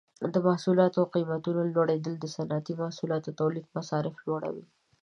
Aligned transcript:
د 0.33 0.35
محصولاتو 0.47 0.99
د 1.07 1.11
قیمتونو 1.15 1.61
لوړیدل 1.75 2.13
د 2.19 2.25
صنعتي 2.35 2.73
محصولاتو 2.81 3.37
تولید 3.39 3.65
مصارف 3.77 4.15
لوړوي. 4.27 4.65